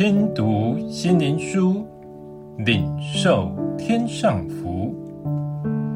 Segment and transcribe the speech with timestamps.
[0.00, 1.86] 听读心灵书，
[2.56, 4.94] 领受天上福。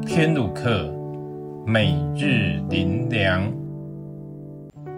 [0.05, 0.93] 天路客，
[1.65, 3.51] 每日灵粮。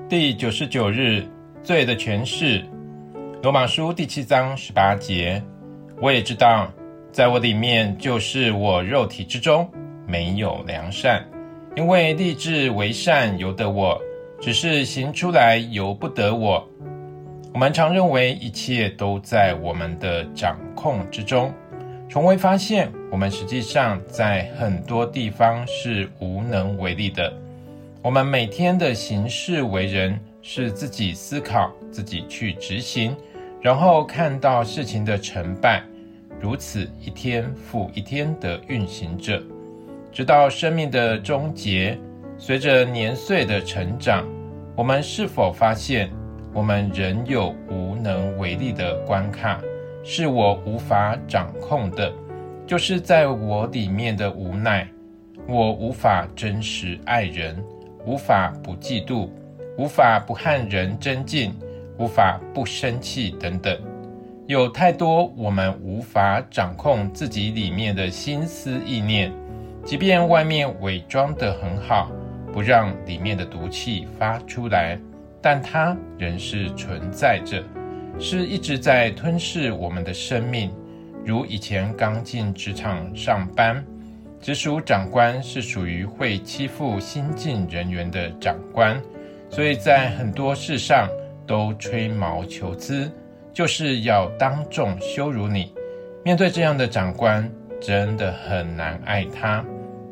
[0.09, 1.23] 第九十九日，
[1.63, 2.61] 罪的诠释。
[3.41, 5.41] 罗马书第七章十八节。
[6.01, 6.69] 我也知道，
[7.09, 9.65] 在我里面，就是我肉体之中，
[10.05, 11.25] 没有良善，
[11.77, 13.97] 因为立志为善由得我，
[14.41, 16.61] 只是行出来由不得我。
[17.57, 21.51] 我们常认为一切都在我们的掌控之中，
[22.07, 27.33] 从未发现我们实际上在很多地方是无能为力的。
[28.03, 33.17] 我们每天的行事为人是自己思考、自己去执行，
[33.59, 35.81] 然后看到事情的成败，
[36.39, 39.41] 如此一天复一天的运行着，
[40.11, 41.97] 直到生命的终结。
[42.37, 44.27] 随着年岁的成长，
[44.75, 46.07] 我们是否发现？
[46.53, 49.61] 我们仍有无能为力的关卡，
[50.03, 52.11] 是我无法掌控的，
[52.65, 54.87] 就是在我里面的无奈。
[55.47, 57.55] 我无法真实爱人，
[58.05, 59.29] 无法不嫉妒，
[59.77, 61.53] 无法不和人争竞，
[61.97, 63.77] 无法不生气等等。
[64.45, 69.31] 有太多我们无法掌控自己里面的心思意念，
[69.85, 72.11] 即便外面伪装得很好，
[72.51, 74.97] 不让里面的毒气发出来。
[75.41, 77.63] 但它仍是存在着，
[78.19, 80.71] 是一直在吞噬我们的生命。
[81.25, 83.83] 如以前刚进职场上班，
[84.41, 89.01] 直属长官是属于会欺负新进人员的长官，
[89.49, 91.09] 所以在很多事上
[91.45, 93.11] 都吹毛求疵，
[93.53, 95.73] 就是要当众羞辱你。
[96.23, 97.49] 面对这样的长官，
[97.79, 99.63] 真的很难爱他。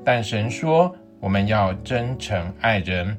[0.03, 3.18] 但神说，我们要真诚爱人。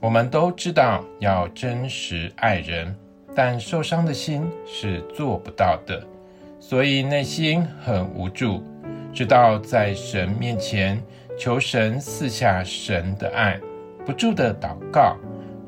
[0.00, 2.96] 我们都知道要真实爱人，
[3.34, 6.02] 但受伤的心是做不到的，
[6.58, 8.64] 所以内心很无助。
[9.12, 11.02] 直到在神面前
[11.38, 13.60] 求神赐下神的爱，
[14.06, 15.18] 不住的祷告，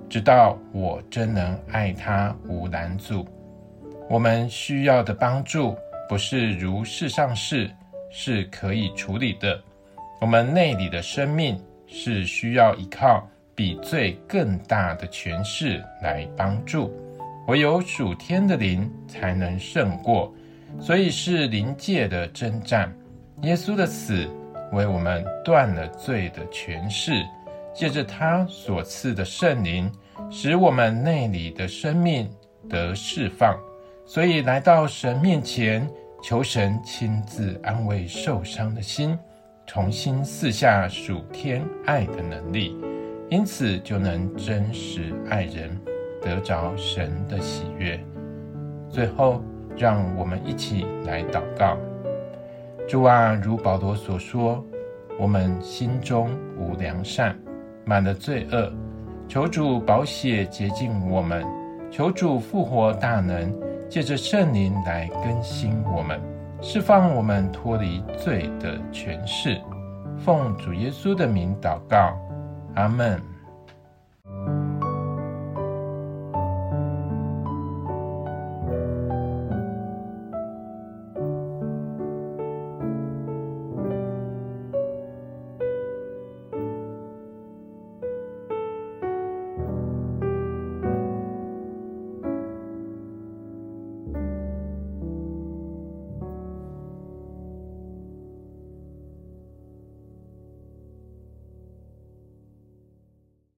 [0.09, 3.27] 直到我真能爱他无拦阻。
[4.09, 5.77] 我们需要的帮助
[6.09, 7.71] 不是如世上事，
[8.11, 9.61] 是可以处理的。
[10.23, 13.29] 我们内里的生命是需要依靠。
[13.55, 16.93] 比罪更大的权势来帮助，
[17.49, 20.33] 唯有属天的灵才能胜过，
[20.81, 22.93] 所以是灵界的征战。
[23.43, 24.29] 耶稣的死
[24.73, 27.13] 为我们断了罪的权势，
[27.75, 29.91] 借着他所赐的圣灵，
[30.31, 32.31] 使我们内里的生命
[32.69, 33.59] 得释放。
[34.07, 35.89] 所以来到神面前，
[36.23, 39.19] 求神亲自安慰受伤的心，
[39.67, 42.77] 重新赐下属天爱的能力。
[43.33, 45.75] 因此，就能真实爱人，
[46.21, 47.99] 得着神的喜悦。
[48.91, 49.43] 最后，
[49.75, 51.79] 让我们一起来祷告：
[52.87, 54.63] 主啊，如保罗所说，
[55.19, 56.29] 我们心中
[56.59, 57.35] 无良善，
[57.87, 58.71] 满了罪恶，
[59.27, 61.43] 求主宝血洁净我们，
[61.91, 63.51] 求主复活大能，
[63.89, 66.21] 借着圣灵来更新我们，
[66.61, 69.59] 释放我们脱离罪的权势。
[70.19, 72.15] 奉主耶稣的名祷告。
[72.75, 73.32] 阿门。